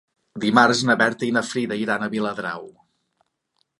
[0.43, 2.67] Dimarts na Berta i na Frida iran a Viladrau.